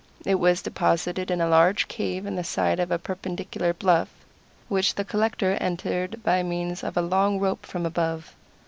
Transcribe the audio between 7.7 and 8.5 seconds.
above.